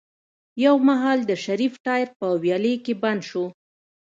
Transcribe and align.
يو 0.65 0.75
مهال 0.87 1.19
د 1.25 1.31
شريف 1.43 1.73
ټاير 1.85 2.07
په 2.17 2.25
ويالې 2.43 2.75
کې 2.83 2.93
بند 3.03 3.21
شو. 3.29 3.45